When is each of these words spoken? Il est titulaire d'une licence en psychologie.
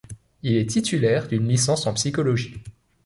Il 0.41 0.55
est 0.55 0.65
titulaire 0.67 1.27
d'une 1.27 1.47
licence 1.47 1.85
en 1.85 1.93
psychologie. 1.93 2.63